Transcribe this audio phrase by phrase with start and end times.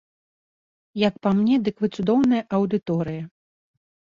[1.07, 3.23] Як па мне, дык вы цудоўная аўдыторыя.